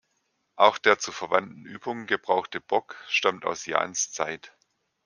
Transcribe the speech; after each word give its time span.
Auch 0.55 0.79
der 0.79 0.97
zu 0.97 1.11
verwandten 1.11 1.63
Übungen 1.67 2.07
gebrauchte 2.07 2.59
Bock 2.59 2.95
stammt 3.07 3.45
aus 3.45 3.67
Jahns 3.67 4.11
Zeit. 4.11 4.51